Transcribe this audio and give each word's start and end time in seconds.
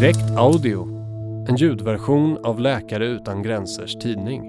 Direkt 0.00 0.36
Audio, 0.36 0.86
en 1.48 1.56
ljudversion 1.56 2.38
av 2.44 2.60
Läkare 2.60 3.06
utan 3.06 3.42
gränsers 3.42 3.94
tidning. 3.94 4.42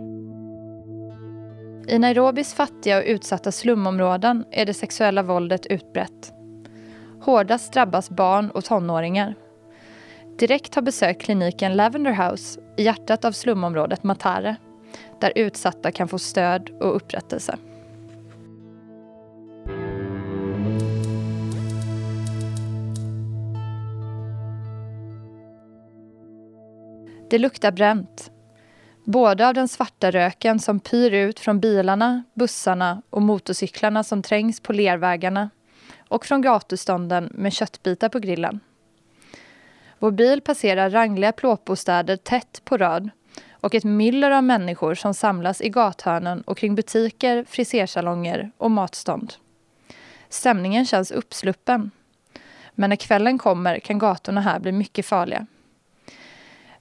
I 1.88 2.00
Nairobis 2.00 2.54
fattiga 2.54 2.97
och 2.97 3.04
utsatta 3.05 3.52
slumområden 3.52 4.46
är 4.52 4.65
det 4.65 4.73
sexuella 4.73 5.23
våldet 5.23 5.65
utbrett. 5.65 6.33
Hårdast 7.21 7.73
drabbas 7.73 8.10
barn 8.10 8.52
och 8.52 8.65
tonåringar. 8.65 9.36
Direkt 10.40 10.76
har 10.76 10.81
besökt 10.81 11.22
kliniken 11.22 11.76
Lavender 11.76 12.29
House 12.29 12.60
i 12.78 12.84
hjärtat 12.84 13.26
av 13.26 13.32
slumområdet 13.32 14.04
Matare 14.04 14.56
där 15.22 15.34
utsatta 15.36 15.92
kan 15.92 16.08
få 16.08 16.20
stöd 16.20 16.70
och 16.70 16.95
upprättelse. 16.95 17.58
Det 27.30 27.38
luktar 27.38 27.72
bränt. 27.72 28.31
Både 29.04 29.48
av 29.48 29.54
den 29.54 29.68
svarta 29.68 30.12
röken 30.12 30.59
som 30.59 30.80
pyr 30.80 31.12
ut 31.12 31.40
från 31.40 31.59
bilarna, 31.59 32.23
bussarna 32.34 33.02
och 33.09 33.22
motorcyklarna 33.22 34.04
som 34.04 34.22
trängs 34.22 34.59
på 34.59 34.73
lervägarna 34.73 35.49
och 36.08 36.26
från 36.26 36.41
gatustånden 36.41 37.32
med 37.34 37.54
köttbitar 37.54 38.09
på 38.09 38.20
grillen. 38.20 38.59
Vår 39.99 40.12
bil 40.12 40.41
passerar 40.41 40.90
rangliga 40.90 41.32
plåtbostäder 41.32 42.16
tätt 42.16 42.62
på 42.66 42.77
rad 42.77 43.09
och 43.52 43.76
ett 43.76 43.84
myller 43.84 44.32
av 44.32 44.44
människor 44.44 44.96
som 44.96 45.13
samlas 45.13 45.62
i 45.62 45.70
gathörnen 45.70 46.41
och 46.41 46.57
kring 46.57 46.76
butiker, 46.76 47.46
frisersalonger 47.49 48.52
och 48.57 48.71
matstånd. 48.71 49.34
Stämningen 50.30 50.85
känns 50.85 51.12
uppsluppen. 51.12 51.91
Men 52.71 52.90
när 52.90 52.98
kvällen 52.98 53.38
kommer 53.38 53.80
kan 53.80 53.99
gatorna 53.99 54.41
här 54.41 54.59
bli 54.59 54.71
mycket 54.71 55.05
farliga. 55.05 55.48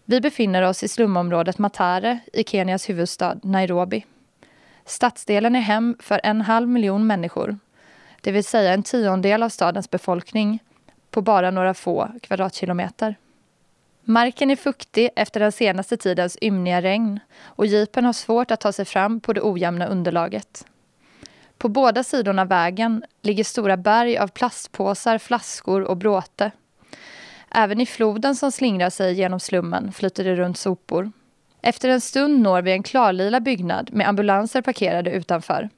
Vi 0.08 0.20
befinner 0.20 0.62
oss 0.62 0.82
i 0.82 0.88
slumområdet 0.88 1.58
Matare 1.58 2.18
i 2.32 2.44
Kenias 2.44 2.88
huvudstad 2.88 3.40
Nairobi. 3.42 4.04
Stadsdelen 4.84 5.56
är 5.56 5.60
hem 5.60 5.96
för 6.00 6.20
en 6.24 6.40
halv 6.40 6.68
miljon 6.68 7.06
människor, 7.06 7.58
det 8.20 8.32
vill 8.32 8.44
säga 8.44 8.74
en 8.74 8.82
tiondel 8.82 9.42
av 9.42 9.48
stadens 9.48 9.90
befolkning 9.90 10.62
på 11.10 11.22
bara 11.22 11.50
några 11.50 11.74
få 11.74 12.08
kvadratkilometer. 12.22 13.16
Marken 14.04 14.50
är 14.50 14.56
fuktig 14.56 15.10
efter 15.16 15.40
den 15.40 15.52
senaste 15.52 15.96
tidens 15.96 16.38
ymniga 16.40 16.82
regn 16.82 17.20
och 17.42 17.66
jeepen 17.66 18.04
har 18.04 18.12
svårt 18.12 18.50
att 18.50 18.60
ta 18.60 18.72
sig 18.72 18.84
fram 18.84 19.20
på 19.20 19.32
det 19.32 19.40
ojämna 19.42 19.86
underlaget. 19.86 20.66
På 21.58 21.68
båda 21.68 22.04
sidorna 22.04 22.44
vägen 22.44 23.04
ligger 23.22 23.44
stora 23.44 23.76
berg 23.76 24.18
av 24.18 24.28
plastpåsar, 24.28 25.18
flaskor 25.18 25.82
och 25.82 25.96
bråte. 25.96 26.50
Även 27.50 27.80
i 27.80 27.86
floden 27.86 28.36
som 28.36 28.52
slingrar 28.52 28.90
sig 28.90 29.14
genom 29.14 29.40
slummen 29.40 29.92
flyter 29.92 30.24
det 30.24 30.36
runt 30.36 30.58
sopor. 30.58 31.12
Efter 31.62 31.88
en 31.88 32.00
stund 32.00 32.42
når 32.42 32.62
vi 32.62 32.72
en 32.72 32.82
klarlila 32.82 33.40
byggnad 33.40 33.92
med 33.92 34.08
ambulanser 34.08 34.62
parkerade 34.62 35.10
utanför. 35.10 35.68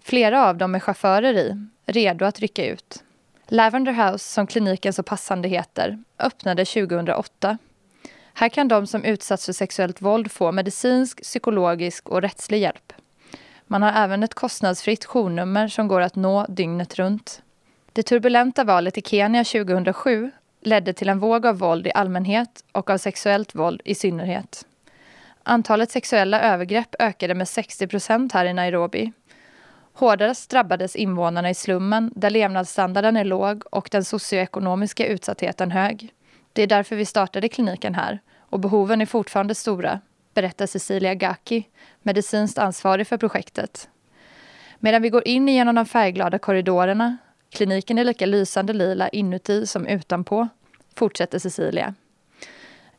Flera 0.00 0.48
av 0.48 0.56
dem 0.56 0.72
med 0.72 0.82
chaufförer 0.82 1.34
i, 1.34 1.66
redo 1.86 2.24
att 2.24 2.40
rycka 2.40 2.66
ut. 2.66 3.02
Lavender 3.48 3.92
House, 3.92 4.32
som 4.32 4.46
kliniken 4.46 4.92
så 4.92 5.02
passande 5.02 5.48
heter, 5.48 5.98
öppnade 6.18 6.64
2008. 6.64 7.58
Här 8.34 8.48
kan 8.48 8.68
de 8.68 8.86
som 8.86 9.04
utsatts 9.04 9.46
för 9.46 9.52
sexuellt 9.52 10.02
våld 10.02 10.32
få 10.32 10.52
medicinsk, 10.52 11.22
psykologisk 11.22 12.08
och 12.08 12.22
rättslig 12.22 12.58
hjälp. 12.60 12.92
Man 13.66 13.82
har 13.82 13.92
även 13.92 14.22
ett 14.22 14.34
kostnadsfritt 14.34 15.04
journummer 15.04 15.68
som 15.68 15.88
går 15.88 16.00
att 16.00 16.16
nå 16.16 16.46
dygnet 16.48 16.94
runt. 16.94 17.42
Det 17.92 18.02
turbulenta 18.02 18.64
valet 18.64 18.98
i 18.98 19.02
Kenya 19.02 19.44
2007 19.44 20.30
ledde 20.60 20.92
till 20.92 21.08
en 21.08 21.18
våg 21.18 21.46
av 21.46 21.58
våld 21.58 21.86
i 21.86 21.92
allmänhet 21.94 22.64
och 22.72 22.90
av 22.90 22.98
sexuellt 22.98 23.54
våld 23.54 23.82
i 23.84 23.94
synnerhet. 23.94 24.66
Antalet 25.42 25.90
sexuella 25.90 26.40
övergrepp 26.40 26.94
ökade 26.98 27.34
med 27.34 27.48
60 27.48 27.86
procent 27.86 28.32
här 28.32 28.44
i 28.44 28.52
Nairobi. 28.52 29.12
Hårdast 29.92 30.50
drabbades 30.50 30.96
invånarna 30.96 31.50
i 31.50 31.54
slummen 31.54 32.12
där 32.16 32.30
levnadsstandarden 32.30 33.16
är 33.16 33.24
låg 33.24 33.62
och 33.70 33.88
den 33.92 34.04
socioekonomiska 34.04 35.06
utsattheten 35.06 35.70
hög. 35.70 36.14
Det 36.52 36.62
är 36.62 36.66
därför 36.66 36.96
vi 36.96 37.04
startade 37.04 37.48
kliniken 37.48 37.94
här 37.94 38.18
och 38.38 38.60
behoven 38.60 39.00
är 39.00 39.06
fortfarande 39.06 39.54
stora, 39.54 40.00
berättar 40.34 40.66
Cecilia 40.66 41.14
Gaki, 41.14 41.64
medicinskt 42.02 42.58
ansvarig 42.58 43.06
för 43.06 43.16
projektet. 43.16 43.88
Medan 44.78 45.02
vi 45.02 45.08
går 45.08 45.28
in 45.28 45.48
genom 45.48 45.74
de 45.74 45.86
färgglada 45.86 46.38
korridorerna 46.38 47.16
Kliniken 47.50 47.98
är 47.98 48.04
lika 48.04 48.26
lysande 48.26 48.72
lila 48.72 49.08
inuti 49.08 49.66
som 49.66 49.86
utanpå, 49.86 50.48
fortsätter 50.98 51.38
Cecilia. 51.38 51.94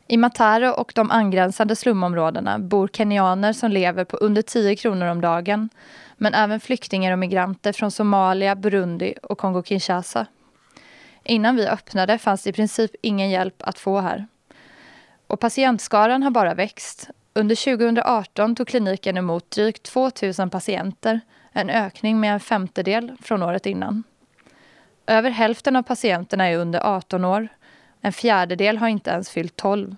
I 0.07 0.17
Mataro 0.17 0.71
och 0.71 0.91
de 0.95 1.11
angränsande 1.11 1.75
slumområdena 1.75 2.59
bor 2.59 2.87
kenyaner 2.87 3.53
som 3.53 3.71
lever 3.71 4.03
på 4.03 4.17
under 4.17 4.41
10 4.41 4.75
kronor 4.75 5.07
om 5.07 5.21
dagen, 5.21 5.69
men 6.17 6.33
även 6.33 6.59
flyktingar 6.59 7.11
och 7.11 7.19
migranter 7.19 7.73
från 7.73 7.91
Somalia, 7.91 8.55
Burundi 8.55 9.13
och 9.23 9.39
Kongo-Kinshasa. 9.39 10.25
Innan 11.23 11.55
vi 11.55 11.67
öppnade 11.67 12.17
fanns 12.17 12.43
det 12.43 12.49
i 12.49 12.53
princip 12.53 12.91
ingen 13.01 13.29
hjälp 13.29 13.55
att 13.59 13.79
få 13.79 13.99
här. 13.99 14.27
Och 15.27 15.39
patientskaran 15.39 16.23
har 16.23 16.31
bara 16.31 16.53
växt. 16.53 17.09
Under 17.33 17.55
2018 17.55 18.55
tog 18.55 18.67
kliniken 18.67 19.17
emot 19.17 19.51
drygt 19.51 19.83
2 19.83 20.11
000 20.39 20.49
patienter, 20.49 21.19
en 21.51 21.69
ökning 21.69 22.19
med 22.19 22.33
en 22.33 22.39
femtedel 22.39 23.11
från 23.21 23.43
året 23.43 23.65
innan. 23.65 24.03
Över 25.07 25.29
hälften 25.29 25.75
av 25.75 25.83
patienterna 25.83 26.45
är 26.45 26.57
under 26.57 26.79
18 26.79 27.25
år. 27.25 27.47
En 28.01 28.13
fjärdedel 28.13 28.77
har 28.77 28.87
inte 28.87 29.09
ens 29.09 29.29
fyllt 29.29 29.55
12. 29.55 29.95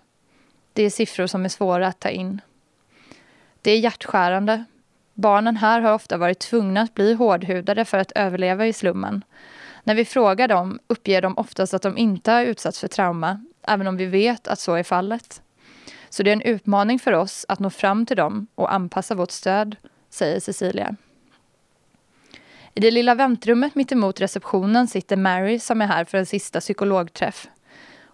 Det 0.74 0.84
är 0.84 0.90
siffror 0.90 1.28
som 1.28 1.46
är 1.46 1.50
svåra 1.50 1.88
att 1.88 2.00
ta 2.00 2.10
in. 2.10 2.42
Det 3.62 3.72
är 3.72 3.80
hjärtskärande. 3.80 4.66
Barnen 5.14 5.58
här 5.58 5.82
har 5.82 5.94
ofta 5.94 6.18
varit 6.18 6.40
tvungna 6.40 6.82
att 6.82 6.94
bli 6.94 7.14
hårdhudade 7.14 7.86
för 7.86 7.98
att 7.98 8.12
överleva 8.12 8.68
i 8.68 8.74
slummen. 8.74 9.24
När 9.84 9.96
vi 9.96 10.06
frågar 10.06 10.48
dem 10.48 10.80
uppger 10.88 11.22
de 11.22 11.38
oftast 11.38 11.74
att 11.74 11.82
de 11.82 11.98
inte 11.98 12.32
har 12.32 12.42
utsatts 12.42 12.80
för 12.80 12.88
trauma, 12.88 13.46
även 13.68 13.88
om 13.88 13.98
vi 13.98 14.06
vet 14.06 14.48
att 14.48 14.60
så 14.60 14.74
är 14.74 14.84
fallet. 14.84 15.42
Så 16.10 16.24
det 16.24 16.30
är 16.30 16.34
en 16.34 16.42
utmaning 16.42 17.00
för 17.00 17.12
oss 17.12 17.46
att 17.48 17.60
nå 17.60 17.70
fram 17.70 18.06
till 18.06 18.18
dem 18.18 18.48
och 18.56 18.74
anpassa 18.74 19.16
vårt 19.16 19.32
stöd, 19.32 19.76
säger 20.10 20.40
Cecilia. 20.40 20.96
I 22.74 22.80
det 22.80 22.92
lilla 22.92 23.16
väntrummet 23.16 23.76
mittemot 23.76 24.22
receptionen 24.22 24.88
sitter 24.88 25.18
Mary 25.18 25.60
som 25.60 25.82
är 25.82 25.88
här 25.88 26.06
för 26.06 26.18
en 26.18 26.26
sista 26.26 26.60
psykologträff. 26.60 27.48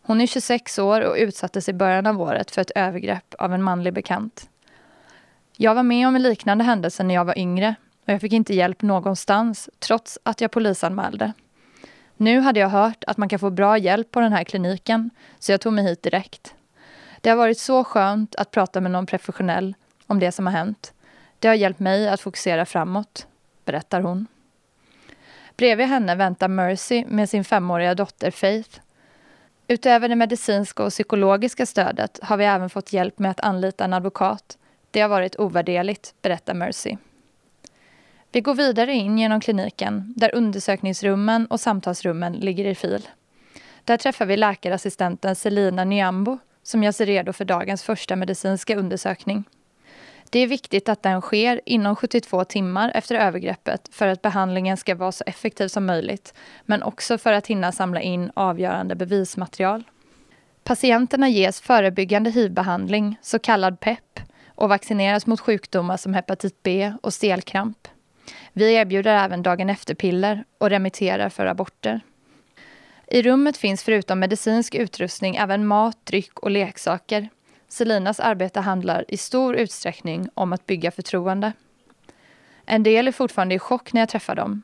Hon 0.07 0.21
är 0.21 0.27
26 0.27 0.79
år 0.79 1.01
och 1.01 1.15
utsattes 1.15 1.69
i 1.69 1.73
början 1.73 2.05
av 2.05 2.21
året 2.21 2.51
för 2.51 2.61
ett 2.61 2.71
övergrepp 2.75 3.33
av 3.39 3.53
en 3.53 3.63
manlig 3.63 3.93
bekant. 3.93 4.49
Jag 5.57 5.75
var 5.75 5.83
med 5.83 6.07
om 6.07 6.15
en 6.15 6.23
liknande 6.23 6.63
händelse 6.63 7.03
när 7.03 7.15
jag 7.15 7.25
var 7.25 7.37
yngre 7.37 7.75
och 8.05 8.13
jag 8.13 8.21
fick 8.21 8.33
inte 8.33 8.55
hjälp 8.55 8.81
någonstans 8.81 9.69
trots 9.79 10.19
att 10.23 10.41
jag 10.41 10.51
polisanmälde. 10.51 11.33
Nu 12.17 12.39
hade 12.39 12.59
jag 12.59 12.69
hört 12.69 13.03
att 13.07 13.17
man 13.17 13.29
kan 13.29 13.39
få 13.39 13.49
bra 13.49 13.77
hjälp 13.77 14.11
på 14.11 14.19
den 14.19 14.33
här 14.33 14.43
kliniken 14.43 15.09
så 15.39 15.51
jag 15.51 15.61
tog 15.61 15.73
mig 15.73 15.85
hit 15.85 16.03
direkt. 16.03 16.55
Det 17.21 17.29
har 17.29 17.37
varit 17.37 17.59
så 17.59 17.83
skönt 17.83 18.35
att 18.35 18.51
prata 18.51 18.81
med 18.81 18.91
någon 18.91 19.05
professionell 19.05 19.75
om 20.05 20.19
det 20.19 20.31
som 20.31 20.45
har 20.45 20.53
hänt. 20.53 20.93
Det 21.39 21.47
har 21.47 21.55
hjälpt 21.55 21.79
mig 21.79 22.09
att 22.09 22.21
fokusera 22.21 22.65
framåt, 22.65 23.27
berättar 23.65 24.01
hon. 24.01 24.27
Bredvid 25.57 25.87
henne 25.87 26.15
väntar 26.15 26.47
Mercy 26.47 27.05
med 27.07 27.29
sin 27.29 27.43
femåriga 27.43 27.95
dotter 27.95 28.31
Faith. 28.31 28.79
Utöver 29.67 30.09
det 30.09 30.15
medicinska 30.15 30.83
och 30.83 30.89
psykologiska 30.89 31.65
stödet 31.65 32.19
har 32.21 32.37
vi 32.37 32.45
även 32.45 32.69
fått 32.69 32.93
hjälp 32.93 33.19
med 33.19 33.31
att 33.31 33.39
anlita 33.39 33.85
en 33.85 33.93
advokat. 33.93 34.57
Det 34.91 35.01
har 35.01 35.09
varit 35.09 35.39
ovärderligt, 35.39 36.13
berättar 36.21 36.53
Mercy. 36.53 36.97
Vi 38.31 38.41
går 38.41 38.55
vidare 38.55 38.93
in 38.93 39.17
genom 39.17 39.41
kliniken 39.41 40.13
där 40.17 40.35
undersökningsrummen 40.35 41.45
och 41.45 41.59
samtalsrummen 41.59 42.33
ligger 42.33 42.65
i 42.65 42.75
fil. 42.75 43.07
Där 43.83 43.97
träffar 43.97 44.25
vi 44.25 44.37
läkarassistenten 44.37 45.35
Selina 45.35 45.83
Nyambo 45.83 46.37
som 46.63 46.83
gör 46.83 46.91
sig 46.91 47.05
redo 47.05 47.33
för 47.33 47.45
dagens 47.45 47.83
första 47.83 48.15
medicinska 48.15 48.75
undersökning. 48.75 49.43
Det 50.29 50.39
är 50.39 50.47
viktigt 50.47 50.89
att 50.89 51.03
den 51.03 51.21
sker 51.21 51.61
inom 51.65 51.95
72 51.95 52.43
timmar 52.43 52.91
efter 52.95 53.15
övergreppet 53.15 53.89
för 53.91 54.07
att 54.07 54.21
behandlingen 54.21 54.77
ska 54.77 54.95
vara 54.95 55.11
så 55.11 55.23
effektiv 55.27 55.67
som 55.67 55.85
möjligt, 55.85 56.33
men 56.65 56.83
också 56.83 57.17
för 57.17 57.33
att 57.33 57.47
hinna 57.47 57.71
samla 57.71 58.01
in 58.01 58.31
avgörande 58.33 58.95
bevismaterial. 58.95 59.83
Patienterna 60.63 61.29
ges 61.29 61.61
förebyggande 61.61 62.29
hivbehandling, 62.29 63.17
så 63.21 63.39
kallad 63.39 63.79
PEP, 63.79 64.19
och 64.47 64.69
vaccineras 64.69 65.27
mot 65.27 65.39
sjukdomar 65.39 65.97
som 65.97 66.13
hepatit 66.13 66.63
B 66.63 66.93
och 67.01 67.13
stelkramp. 67.13 67.87
Vi 68.53 68.73
erbjuder 68.73 69.15
även 69.25 69.43
dagen 69.43 69.69
efter-piller 69.69 70.43
och 70.57 70.69
remitterar 70.69 71.29
för 71.29 71.45
aborter. 71.45 72.01
I 73.07 73.21
rummet 73.21 73.57
finns 73.57 73.83
förutom 73.83 74.19
medicinsk 74.19 74.75
utrustning 74.75 75.35
även 75.35 75.67
mat, 75.67 75.97
dryck 76.05 76.39
och 76.39 76.51
leksaker 76.51 77.29
Selinas 77.67 78.19
arbete 78.19 78.59
handlar 78.59 79.05
i 79.07 79.17
stor 79.17 79.55
utsträckning 79.55 80.29
om 80.33 80.53
att 80.53 80.65
bygga 80.65 80.91
förtroende. 80.91 81.53
En 82.65 82.83
del 82.83 83.07
är 83.07 83.11
fortfarande 83.11 83.55
i 83.55 83.59
chock 83.59 83.93
när 83.93 84.01
jag 84.01 84.09
träffar 84.09 84.35
dem. 84.35 84.61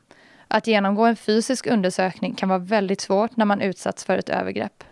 Att 0.48 0.66
genomgå 0.66 1.04
en 1.04 1.16
fysisk 1.16 1.66
undersökning 1.66 2.34
kan 2.34 2.48
vara 2.48 2.58
väldigt 2.58 3.00
svårt 3.00 3.36
när 3.36 3.44
man 3.44 3.60
utsatts 3.60 4.04
för 4.04 4.18
ett 4.18 4.28
övergrepp. 4.28 4.84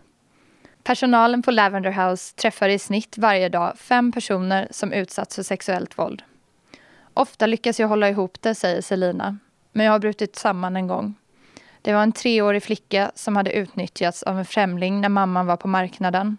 Personalen 0.83 1.43
på 1.43 1.51
Lavender 1.51 2.11
House 2.11 2.37
träffar 2.37 2.69
i 2.69 2.79
snitt 2.79 3.19
varje 3.19 3.49
dag 3.49 3.79
fem 3.79 4.13
personer 4.13 4.69
som 4.71 4.93
utsatts 4.93 5.37
för 5.37 5.43
sexuellt 5.43 5.99
våld. 5.99 6.23
Ofta 7.15 7.47
lyckas 7.47 7.81
jag 7.81 7.89
hålla 7.89 8.09
ihop 8.09 8.39
det, 8.41 8.55
säger 8.55 8.83
Selina. 8.83 9.39
Men 9.73 9.87
jag 9.87 9.93
har 9.93 9.99
brutit 9.99 10.37
samman 10.37 10.77
en 10.77 10.87
gång. 10.87 11.15
Det 11.83 11.93
var 11.93 12.03
en 12.03 12.13
treårig 12.13 12.63
flicka 12.63 13.13
som 13.15 13.37
hade 13.37 13.53
utnyttjats 13.53 14.23
av 14.23 14.39
en 14.39 14.45
främling 14.45 15.01
när 15.01 15.09
mamman 15.09 15.47
var 15.47 15.57
på 15.57 15.69
marknaden. 15.69 16.39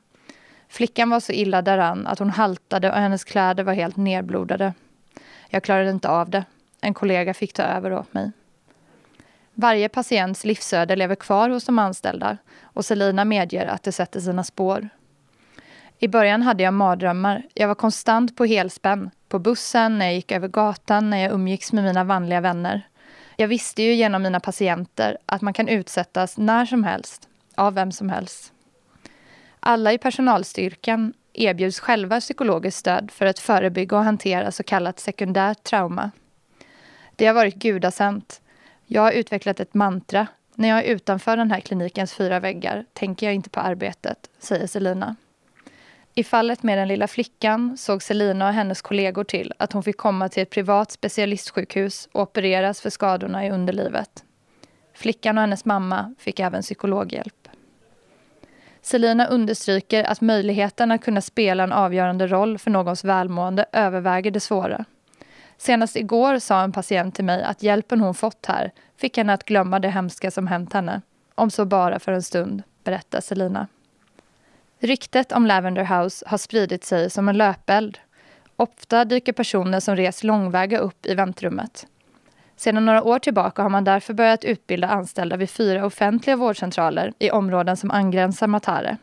Flickan 0.73 1.09
var 1.09 1.19
så 1.19 1.31
illa 1.31 1.61
däran 1.61 2.07
att 2.07 2.19
hon 2.19 2.29
haltade 2.29 2.91
och 2.91 2.97
hennes 2.97 3.23
kläder 3.23 3.63
var 3.63 3.73
helt 3.73 3.97
nerblodade. 3.97 4.73
Jag 5.49 5.63
klarade 5.63 5.89
inte 5.89 6.09
av 6.09 6.29
det. 6.29 6.45
En 6.81 6.93
kollega 6.93 7.33
fick 7.33 7.53
ta 7.53 7.63
över 7.63 7.93
åt 7.93 8.13
mig. 8.13 8.31
Varje 9.53 9.89
patients 9.89 10.43
livsöde 10.43 10.95
lever 10.95 11.15
kvar 11.15 11.49
hos 11.49 11.65
de 11.65 11.79
anställda 11.79 12.37
och 12.61 12.85
Selina 12.85 13.25
medger 13.25 13.65
att 13.65 13.83
det 13.83 13.91
sätter 13.91 14.19
sina 14.19 14.43
spår. 14.43 14.89
I 15.99 16.07
början 16.07 16.41
hade 16.41 16.63
jag 16.63 16.73
mardrömmar. 16.73 17.43
Jag 17.53 17.67
var 17.67 17.75
konstant 17.75 18.37
på 18.37 18.45
helspänn. 18.45 19.09
På 19.29 19.39
bussen, 19.39 19.97
när 19.97 20.05
jag 20.05 20.15
gick 20.15 20.31
över 20.31 20.47
gatan, 20.47 21.09
när 21.09 21.17
jag 21.17 21.31
umgicks 21.31 21.73
med 21.73 21.83
mina 21.83 22.03
vanliga 22.03 22.41
vänner. 22.41 22.87
Jag 23.37 23.47
visste 23.47 23.83
ju 23.83 23.93
genom 23.93 24.23
mina 24.23 24.39
patienter 24.39 25.17
att 25.25 25.41
man 25.41 25.53
kan 25.53 25.67
utsättas 25.67 26.37
när 26.37 26.65
som 26.65 26.83
helst, 26.83 27.27
av 27.55 27.73
vem 27.73 27.91
som 27.91 28.09
helst. 28.09 28.52
Alla 29.65 29.93
i 29.93 29.97
personalstyrkan 29.97 31.13
erbjuds 31.33 31.79
själva 31.79 32.19
psykologiskt 32.19 32.79
stöd 32.79 33.11
för 33.11 33.25
att 33.25 33.39
förebygga 33.39 33.97
och 33.97 34.03
hantera 34.03 34.51
så 34.51 34.63
kallat 34.63 34.99
sekundärt 34.99 35.63
trauma. 35.63 36.11
Det 37.15 37.25
har 37.25 37.33
varit 37.33 37.55
gudasänt. 37.55 38.41
Jag 38.85 39.01
har 39.01 39.11
utvecklat 39.11 39.59
ett 39.59 39.73
mantra. 39.73 40.27
När 40.55 40.69
jag 40.69 40.79
är 40.79 40.83
utanför 40.83 41.37
den 41.37 41.51
här 41.51 41.59
klinikens 41.59 42.13
fyra 42.13 42.39
väggar 42.39 42.85
tänker 42.93 43.25
jag 43.25 43.35
inte 43.35 43.49
på 43.49 43.59
arbetet, 43.59 44.29
säger 44.39 44.67
Selina. 44.67 45.15
I 46.15 46.23
fallet 46.23 46.63
med 46.63 46.77
den 46.77 46.87
lilla 46.87 47.07
flickan 47.07 47.77
såg 47.77 48.03
Selina 48.03 48.47
och 48.47 48.53
hennes 48.53 48.81
kollegor 48.81 49.23
till 49.23 49.53
att 49.57 49.73
hon 49.73 49.83
fick 49.83 49.97
komma 49.97 50.29
till 50.29 50.43
ett 50.43 50.49
privat 50.49 50.91
specialistsjukhus 50.91 52.09
och 52.11 52.21
opereras 52.21 52.81
för 52.81 52.89
skadorna 52.89 53.45
i 53.45 53.51
underlivet. 53.51 54.23
Flickan 54.93 55.37
och 55.37 55.41
hennes 55.41 55.65
mamma 55.65 56.15
fick 56.19 56.39
även 56.39 56.61
psykologhjälp. 56.61 57.43
Selina 58.85 59.25
understryker 59.25 60.03
att 60.03 60.21
möjligheten 60.21 60.91
att 60.91 61.01
kunna 61.01 61.21
spela 61.21 61.63
en 61.63 61.71
avgörande 61.71 62.27
roll 62.27 62.57
för 62.57 62.71
någons 62.71 63.03
välmående 63.03 63.65
överväger 63.71 64.31
det 64.31 64.39
svåra. 64.39 64.85
Senast 65.57 65.95
igår 65.95 66.39
sa 66.39 66.61
en 66.61 66.71
patient 66.71 67.15
till 67.15 67.25
mig 67.25 67.43
att 67.43 67.63
hjälpen 67.63 68.01
hon 68.01 68.13
fått 68.13 68.45
här 68.45 68.71
fick 68.97 69.17
henne 69.17 69.33
att 69.33 69.45
glömma 69.45 69.79
det 69.79 69.89
hemska 69.89 70.31
som 70.31 70.47
hänt 70.47 70.73
henne. 70.73 71.01
Om 71.35 71.49
så 71.49 71.65
bara 71.65 71.99
för 71.99 72.11
en 72.11 72.23
stund, 72.23 72.63
berättar 72.83 73.21
Selina. 73.21 73.67
Ryktet 74.79 75.31
om 75.31 75.45
Lavender 75.45 76.03
House 76.03 76.25
har 76.27 76.37
spridit 76.37 76.83
sig 76.83 77.09
som 77.09 77.29
en 77.29 77.37
löpeld. 77.37 77.97
Ofta 78.55 79.05
dyker 79.05 79.33
personer 79.33 79.79
som 79.79 79.95
rest 79.95 80.23
långväga 80.23 80.79
upp 80.79 81.05
i 81.05 81.15
väntrummet. 81.15 81.87
Sedan 82.63 82.85
några 82.85 83.03
år 83.03 83.19
tillbaka 83.19 83.61
har 83.61 83.69
man 83.69 83.83
därför 83.83 84.13
börjat 84.13 84.43
utbilda 84.43 84.87
anställda 84.87 85.37
vid 85.37 85.49
fyra 85.49 85.85
offentliga 85.85 86.35
vårdcentraler 86.35 87.13
i 87.19 87.31
områden 87.31 87.77
som 87.77 87.91
angränsar 87.91 88.47
Matare. 88.47 88.97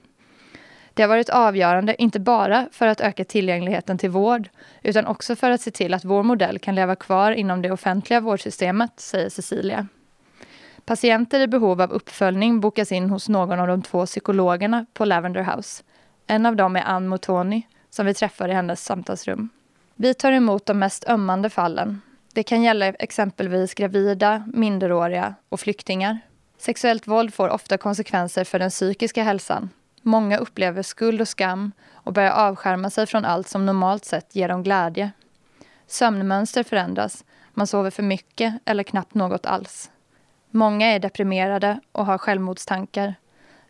Det 0.95 1.03
har 1.03 1.09
varit 1.09 1.29
avgörande 1.29 2.03
inte 2.03 2.21
bara 2.21 2.69
för 2.73 2.87
att 2.87 3.01
öka 3.01 3.25
tillgängligheten 3.25 3.99
till 3.99 4.11
vård 4.11 4.49
utan 4.83 5.07
också 5.07 5.37
för 5.37 5.51
att 5.51 5.61
se 5.61 5.71
till 5.71 5.95
att 5.95 6.05
vår 6.05 6.23
modell 6.23 6.59
kan 6.59 6.75
leva 6.75 6.97
kvar 6.97 7.33
inom 7.33 7.63
det 7.63 7.71
offentliga 7.71 8.21
vårdsystemet, 8.21 9.01
säger 9.01 9.29
Cecilia. 9.29 9.87
Patienter 10.85 11.41
i 11.41 11.47
behov 11.47 11.81
av 11.81 11.93
uppföljning 11.93 12.61
bokas 12.61 12.93
in 12.93 13.11
hos 13.11 13.29
någon 13.29 13.61
av 13.61 13.67
de 13.67 13.83
två 13.83 14.07
psykologerna 14.07 14.87
på 14.93 15.05
Lavender 15.05 15.57
House. 15.57 15.83
En 16.27 16.47
av 16.47 16.57
dem 16.57 16.77
är 16.77 16.83
Ann 16.83 17.09
Motoni, 17.09 17.67
som 17.91 18.07
vi 18.07 18.15
träffar 18.15 18.49
i 18.49 18.53
hennes 18.53 18.85
samtalsrum. 18.85 19.49
Vi 19.95 20.15
tar 20.15 20.33
emot 20.33 20.67
de 20.67 20.79
mest 20.79 21.09
ömmande 21.09 21.51
fallen. 21.51 22.01
Det 22.33 22.43
kan 22.43 22.63
gälla 22.63 22.87
exempelvis 22.87 23.75
gravida, 23.75 24.45
minderåriga 24.55 25.35
och 25.49 25.61
flyktingar. 25.61 26.21
Sexuellt 26.59 27.07
våld 27.07 27.35
får 27.35 27.49
ofta 27.49 27.79
konsekvenser 27.79 28.45
för 28.45 28.59
den 28.59 28.71
psykiska 28.71 29.23
hälsan. 29.23 29.71
Många 30.03 30.39
upplever 30.39 30.83
skuld 30.83 31.21
och 31.21 31.29
skam 31.29 31.73
och 31.93 32.13
börjar 32.13 32.33
avskärma 32.33 32.91
sig 32.91 33.07
från 33.07 33.25
allt 33.25 33.49
som 33.49 33.67
normalt 33.67 34.05
sett 34.05 34.37
ger 34.37 34.49
dem 34.49 34.63
glädje. 34.63 35.11
Sömnmönster 35.87 36.63
förändras. 36.63 37.25
Man 37.55 37.67
sover 37.67 37.91
för 37.91 38.03
mycket 38.03 38.55
eller 38.65 38.83
knappt 38.83 39.15
något 39.15 39.47
alls. 39.47 39.91
Många 40.51 40.87
är 40.87 40.99
deprimerade 40.99 41.81
och 41.93 42.07
har 42.07 42.19
självmordstankar. 42.19 43.15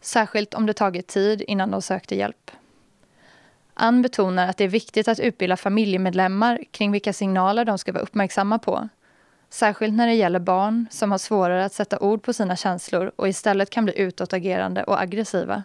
Särskilt 0.00 0.54
om 0.54 0.66
det 0.66 0.72
tagit 0.72 1.06
tid 1.06 1.42
innan 1.42 1.70
de 1.70 1.82
sökte 1.82 2.16
hjälp. 2.16 2.50
Ann 3.82 4.02
betonar 4.02 4.48
att 4.48 4.56
det 4.56 4.64
är 4.64 4.68
viktigt 4.68 5.08
att 5.08 5.20
utbilda 5.20 5.56
familjemedlemmar 5.56 6.60
kring 6.70 6.92
vilka 6.92 7.12
signaler 7.12 7.64
de 7.64 7.78
ska 7.78 7.92
vara 7.92 8.02
uppmärksamma 8.02 8.58
på. 8.58 8.88
Särskilt 9.50 9.94
när 9.94 10.06
det 10.06 10.14
gäller 10.14 10.38
barn 10.38 10.86
som 10.90 11.10
har 11.10 11.18
svårare 11.18 11.64
att 11.64 11.72
sätta 11.72 11.98
ord 11.98 12.22
på 12.22 12.32
sina 12.32 12.56
känslor 12.56 13.12
och 13.16 13.28
istället 13.28 13.70
kan 13.70 13.84
bli 13.84 13.98
utåtagerande 13.98 14.84
och 14.84 15.00
aggressiva. 15.00 15.62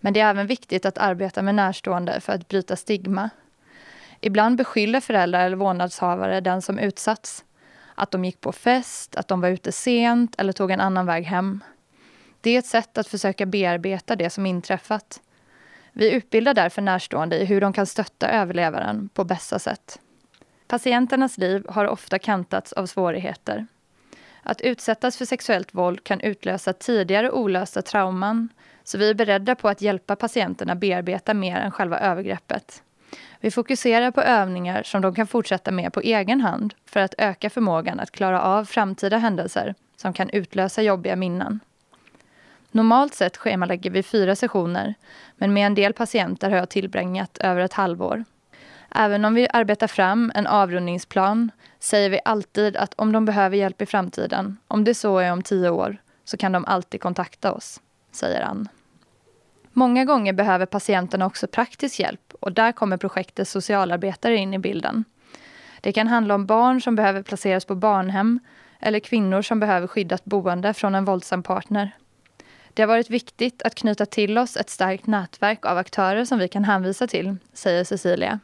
Men 0.00 0.12
det 0.12 0.20
är 0.20 0.30
även 0.30 0.46
viktigt 0.46 0.86
att 0.86 0.98
arbeta 0.98 1.42
med 1.42 1.54
närstående 1.54 2.20
för 2.20 2.32
att 2.32 2.48
bryta 2.48 2.76
stigma. 2.76 3.30
Ibland 4.20 4.56
beskyller 4.56 5.00
föräldrar 5.00 5.46
eller 5.46 5.56
vårdnadshavare 5.56 6.40
den 6.40 6.62
som 6.62 6.78
utsatts 6.78 7.44
att 7.94 8.10
de 8.10 8.24
gick 8.24 8.40
på 8.40 8.52
fest, 8.52 9.16
att 9.16 9.28
de 9.28 9.40
var 9.40 9.48
ute 9.48 9.72
sent 9.72 10.34
eller 10.38 10.52
tog 10.52 10.70
en 10.70 10.80
annan 10.80 11.06
väg 11.06 11.24
hem. 11.24 11.60
Det 12.40 12.50
är 12.50 12.58
ett 12.58 12.66
sätt 12.66 12.98
att 12.98 13.08
försöka 13.08 13.46
bearbeta 13.46 14.16
det 14.16 14.30
som 14.30 14.46
inträffat. 14.46 15.20
Vi 15.92 16.10
utbildar 16.10 16.54
därför 16.54 16.82
närstående 16.82 17.36
i 17.38 17.44
hur 17.44 17.60
de 17.60 17.72
kan 17.72 17.86
stötta 17.86 18.28
överlevaren 18.28 19.08
på 19.14 19.24
bästa 19.24 19.58
sätt. 19.58 19.98
Patienternas 20.66 21.38
liv 21.38 21.64
har 21.68 21.86
ofta 21.86 22.18
kantats 22.18 22.72
av 22.72 22.86
svårigheter. 22.86 23.66
Att 24.42 24.60
utsättas 24.60 25.16
för 25.16 25.24
sexuellt 25.24 25.74
våld 25.74 26.04
kan 26.04 26.20
utlösa 26.20 26.72
tidigare 26.72 27.30
olösta 27.30 27.82
trauman, 27.82 28.48
så 28.84 28.98
vi 28.98 29.10
är 29.10 29.14
beredda 29.14 29.54
på 29.54 29.68
att 29.68 29.82
hjälpa 29.82 30.16
patienterna 30.16 30.74
bearbeta 30.74 31.34
mer 31.34 31.56
än 31.56 31.70
själva 31.70 31.98
övergreppet. 31.98 32.82
Vi 33.40 33.50
fokuserar 33.50 34.10
på 34.10 34.20
övningar 34.20 34.82
som 34.82 35.02
de 35.02 35.14
kan 35.14 35.26
fortsätta 35.26 35.70
med 35.70 35.92
på 35.92 36.00
egen 36.00 36.40
hand 36.40 36.74
för 36.86 37.00
att 37.00 37.14
öka 37.18 37.50
förmågan 37.50 38.00
att 38.00 38.10
klara 38.10 38.42
av 38.42 38.64
framtida 38.64 39.18
händelser 39.18 39.74
som 39.96 40.12
kan 40.12 40.30
utlösa 40.30 40.82
jobbiga 40.82 41.16
minnen. 41.16 41.60
Normalt 42.74 43.14
sett 43.14 43.36
schemalägger 43.36 43.90
vi 43.90 44.02
fyra 44.02 44.36
sessioner, 44.36 44.94
men 45.36 45.52
med 45.52 45.66
en 45.66 45.74
del 45.74 45.92
patienter 45.92 46.50
har 46.50 46.56
jag 46.56 46.68
tillbringat 46.68 47.38
över 47.38 47.60
ett 47.60 47.72
halvår. 47.72 48.24
Även 48.94 49.24
om 49.24 49.34
vi 49.34 49.48
arbetar 49.52 49.86
fram 49.86 50.32
en 50.34 50.46
avrundningsplan 50.46 51.50
säger 51.78 52.10
vi 52.10 52.20
alltid 52.24 52.76
att 52.76 52.94
om 52.94 53.12
de 53.12 53.24
behöver 53.24 53.56
hjälp 53.56 53.82
i 53.82 53.86
framtiden, 53.86 54.56
om 54.68 54.84
det 54.84 54.94
så 54.94 55.18
är 55.18 55.32
om 55.32 55.42
tio 55.42 55.70
år, 55.70 55.96
så 56.24 56.36
kan 56.36 56.52
de 56.52 56.64
alltid 56.64 57.00
kontakta 57.00 57.52
oss, 57.52 57.80
säger 58.12 58.42
Ann. 58.42 58.68
Många 59.72 60.04
gånger 60.04 60.32
behöver 60.32 60.66
patienterna 60.66 61.26
också 61.26 61.46
praktisk 61.46 62.00
hjälp 62.00 62.34
och 62.40 62.52
där 62.52 62.72
kommer 62.72 62.96
projektets 62.96 63.50
socialarbetare 63.50 64.36
in 64.36 64.54
i 64.54 64.58
bilden. 64.58 65.04
Det 65.80 65.92
kan 65.92 66.08
handla 66.08 66.34
om 66.34 66.46
barn 66.46 66.80
som 66.80 66.96
behöver 66.96 67.22
placeras 67.22 67.64
på 67.64 67.74
barnhem 67.74 68.40
eller 68.80 69.00
kvinnor 69.00 69.42
som 69.42 69.60
behöver 69.60 69.86
skyddat 69.86 70.24
boende 70.24 70.74
från 70.74 70.94
en 70.94 71.04
våldsam 71.04 71.42
partner. 71.42 71.90
Det 72.74 72.82
har 72.82 72.86
varit 72.86 73.10
viktigt 73.10 73.62
att 73.62 73.74
knyta 73.74 74.06
till 74.06 74.38
oss 74.38 74.56
ett 74.56 74.70
starkt 74.70 75.06
nätverk 75.06 75.66
av 75.66 75.78
aktörer 75.78 76.24
som 76.24 76.38
vi 76.38 76.48
kan 76.48 76.64
hänvisa 76.64 77.06
till, 77.06 77.36
säger 77.52 77.84
Cecilia. 77.84 78.40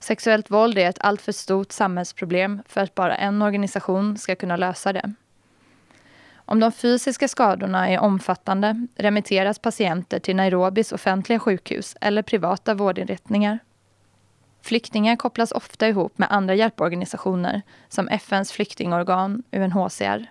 Sexuellt 0.00 0.50
våld 0.50 0.78
är 0.78 0.88
ett 0.88 1.00
alltför 1.00 1.32
stort 1.32 1.72
samhällsproblem 1.72 2.62
för 2.66 2.80
att 2.80 2.94
bara 2.94 3.16
en 3.16 3.42
organisation 3.42 4.18
ska 4.18 4.34
kunna 4.34 4.56
lösa 4.56 4.92
det. 4.92 5.12
Om 6.34 6.60
de 6.60 6.72
fysiska 6.72 7.28
skadorna 7.28 7.88
är 7.90 7.98
omfattande 7.98 8.86
remitteras 8.96 9.58
patienter 9.58 10.18
till 10.18 10.36
Nairobis 10.36 10.92
offentliga 10.92 11.38
sjukhus 11.38 11.96
eller 12.00 12.22
privata 12.22 12.74
vårdinrättningar. 12.74 13.58
Flyktingar 14.62 15.16
kopplas 15.16 15.52
ofta 15.52 15.88
ihop 15.88 16.18
med 16.18 16.28
andra 16.30 16.54
hjälporganisationer 16.54 17.62
som 17.88 18.08
FNs 18.08 18.52
flyktingorgan 18.52 19.42
UNHCR. 19.52 20.26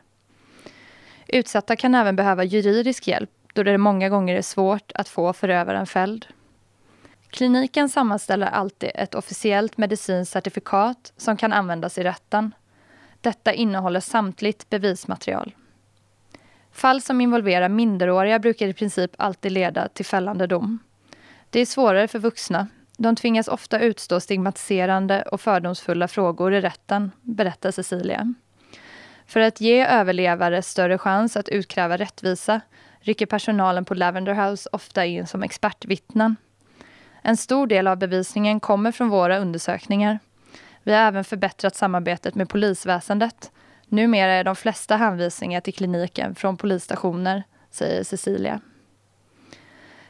Utsatta 1.33 1.75
kan 1.75 1.95
även 1.95 2.15
behöva 2.15 2.43
juridisk 2.43 3.07
hjälp 3.07 3.29
då 3.53 3.63
det 3.63 3.77
många 3.77 4.09
gånger 4.09 4.35
är 4.35 4.41
svårt 4.41 4.91
att 4.95 5.09
få 5.09 5.33
förövaren 5.33 5.85
fälld. 5.85 6.25
Kliniken 7.29 7.89
sammanställer 7.89 8.47
alltid 8.47 8.91
ett 8.95 9.15
officiellt 9.15 9.77
medicinskt 9.77 10.33
certifikat 10.33 11.13
som 11.17 11.37
kan 11.37 11.53
användas 11.53 11.97
i 11.97 12.03
rätten. 12.03 12.53
Detta 13.21 13.53
innehåller 13.53 13.99
samtligt 13.99 14.69
bevismaterial. 14.69 15.55
Fall 16.71 17.01
som 17.01 17.21
involverar 17.21 17.69
minderåriga 17.69 18.39
brukar 18.39 18.67
i 18.67 18.73
princip 18.73 19.11
alltid 19.17 19.51
leda 19.51 19.87
till 19.87 20.05
fällande 20.05 20.47
dom. 20.47 20.79
Det 21.49 21.59
är 21.59 21.65
svårare 21.65 22.07
för 22.07 22.19
vuxna. 22.19 22.67
De 22.97 23.15
tvingas 23.15 23.47
ofta 23.47 23.79
utstå 23.79 24.19
stigmatiserande 24.19 25.21
och 25.21 25.41
fördomsfulla 25.41 26.07
frågor 26.07 26.53
i 26.53 26.61
rätten, 26.61 27.11
berättar 27.21 27.71
Cecilia. 27.71 28.33
För 29.29 29.39
att 29.39 29.61
ge 29.61 29.85
överlevare 29.85 30.61
större 30.61 30.97
chans 30.97 31.37
att 31.37 31.49
utkräva 31.49 31.97
rättvisa 31.97 32.61
rycker 32.99 33.25
personalen 33.25 33.85
på 33.85 33.93
Lavender 33.93 34.33
House 34.33 34.69
ofta 34.71 35.05
in 35.05 35.27
som 35.27 35.43
expertvittnen. 35.43 36.35
En 37.21 37.37
stor 37.37 37.67
del 37.67 37.87
av 37.87 37.97
bevisningen 37.97 38.59
kommer 38.59 38.91
från 38.91 39.09
våra 39.09 39.37
undersökningar. 39.37 40.19
Vi 40.83 40.93
har 40.93 40.99
även 40.99 41.23
förbättrat 41.23 41.75
samarbetet 41.75 42.35
med 42.35 42.49
polisväsendet. 42.49 43.51
Numera 43.87 44.31
är 44.31 44.43
de 44.43 44.55
flesta 44.55 44.95
hänvisningar 44.95 45.61
till 45.61 45.73
kliniken 45.73 46.35
från 46.35 46.57
polisstationer, 46.57 47.43
säger 47.71 48.03
Cecilia. 48.03 48.61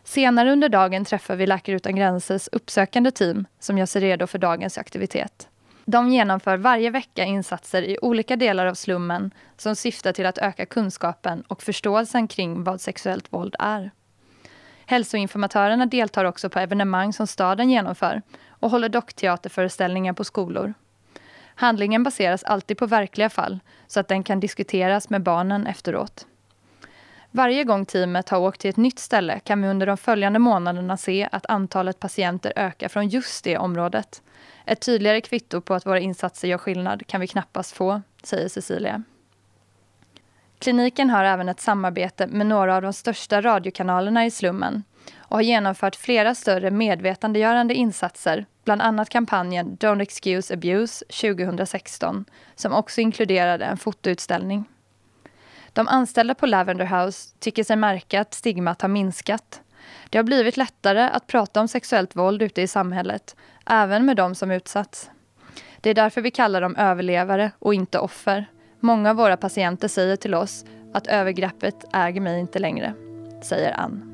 Senare 0.04 0.52
under 0.52 0.70
dagen 0.70 1.06
träffar 1.06 1.36
vi 1.36 1.48
Läkare 1.48 1.76
utan 1.76 1.96
gränsers 1.96 2.50
uppsökande 2.52 3.12
team 3.12 3.48
som 3.60 3.78
gör 3.78 3.86
sig 3.86 4.02
redo 4.02 4.28
för 4.28 4.38
dagens 4.38 4.78
aktivitet. 4.78 5.48
De 5.86 6.10
genomför 6.10 6.58
varje 6.58 6.90
vecka 6.90 7.24
insatser 7.24 7.82
i 7.82 7.98
olika 8.02 8.36
delar 8.36 8.66
av 8.66 8.74
slummen 8.74 9.32
som 9.58 9.76
syftar 9.76 10.14
till 10.14 10.26
att 10.26 10.38
öka 10.38 10.66
kunskapen 10.66 11.42
och 11.48 11.64
förståelsen 11.64 12.28
kring 12.28 12.64
vad 12.64 12.82
sexuellt 12.82 13.34
våld 13.34 13.56
är. 13.60 13.92
Hälsoinformatörerna 14.86 15.86
deltar 15.86 16.26
också 16.26 16.50
på 16.50 16.60
evenemang 16.60 17.14
som 17.14 17.28
staden 17.28 17.70
genomför 17.70 18.22
och 18.50 18.70
håller 18.70 18.90
dockteaterföreställningar 18.90 20.14
på 20.14 20.24
skolor. 20.24 20.74
Handlingen 21.56 22.04
baseras 22.04 22.44
alltid 22.44 22.78
på 22.78 22.86
verkliga 22.86 23.30
fall 23.30 23.60
så 23.88 24.00
att 24.00 24.08
den 24.08 24.24
kan 24.24 24.40
diskuteras 24.40 25.10
med 25.10 25.24
barnen 25.24 25.68
efteråt. 25.68 26.26
Varje 27.32 27.64
gång 27.64 27.86
teamet 27.86 28.30
har 28.30 28.40
åkt 28.40 28.62
till 28.62 28.70
ett 28.70 28.78
nytt 28.78 29.00
ställe 29.00 29.40
kan 29.40 29.62
vi 29.62 29.68
under 29.68 29.88
de 29.88 29.98
följande 29.98 30.40
månaderna 30.40 30.98
se 30.98 31.30
att 31.32 31.46
antalet 31.46 32.00
patienter 32.00 32.54
ökar 32.56 32.88
från 32.88 33.08
just 33.08 33.44
det 33.44 33.58
området. 33.58 34.22
Ett 34.66 34.82
tydligare 34.82 35.22
kvitto 35.22 35.62
på 35.62 35.74
att 35.74 35.86
våra 35.86 36.00
insatser 36.00 36.48
gör 36.48 36.58
skillnad 36.58 37.08
kan 37.08 37.22
vi 37.22 37.28
knappast 37.28 37.72
få, 37.72 38.02
säger 38.24 38.50
Cecilia. 38.50 39.04
Kliniken 40.60 41.10
har 41.10 41.24
även 41.24 41.50
ett 41.50 41.60
samarbete 41.60 42.28
med 42.28 42.48
några 42.48 42.76
av 42.76 42.82
de 42.82 42.94
största 42.94 43.42
radiokanalerna 43.42 44.26
i 44.26 44.32
slummen 44.32 44.84
och 45.18 45.38
har 45.38 45.42
genomfört 45.42 45.96
flera 45.96 46.36
större 46.36 46.72
medvetandegörande 46.72 47.74
insatser, 47.74 48.46
bland 48.64 48.82
annat 48.82 49.10
kampanjen 49.10 49.78
Don't 49.78 50.02
Excuse 50.02 50.54
Abuse 50.54 51.06
2016, 51.06 52.26
som 52.56 52.74
också 52.74 53.02
inkluderade 53.02 53.66
en 53.66 53.78
fotoutställning. 53.78 54.66
De 55.74 55.88
anställda 55.88 56.36
på 56.36 56.46
Lavender 56.46 57.06
House 57.06 57.36
tycker 57.40 57.64
sig 57.64 57.76
märka 57.76 58.22
att 58.22 58.34
stigmat 58.34 58.82
har 58.82 58.90
minskat. 58.90 59.62
Det 60.10 60.18
har 60.18 60.24
blivit 60.24 60.58
lättare 60.58 61.02
att 61.02 61.28
prata 61.28 61.62
om 61.62 61.68
sexuellt 61.68 62.16
våld 62.16 62.42
ute 62.42 62.62
i 62.62 62.68
samhället, 62.68 63.36
även 63.66 64.06
med 64.06 64.18
de 64.18 64.36
som 64.36 64.52
utsatts. 64.52 65.10
Det 65.82 65.90
är 65.90 65.94
därför 65.94 66.22
vi 66.22 66.32
kallar 66.32 66.62
dem 66.62 66.76
överlevare 66.76 67.52
och 67.60 67.74
inte 67.74 68.00
offer. 68.00 68.46
Många 68.80 69.10
av 69.10 69.16
våra 69.16 69.38
patienter 69.38 69.88
säger 69.88 70.16
till 70.16 70.36
oss 70.36 70.66
att 70.94 71.08
övergreppet 71.08 71.76
äger 71.94 72.22
mig 72.22 72.40
inte 72.40 72.60
längre, 72.60 72.94
säger 73.44 73.80
Ann. 73.80 74.06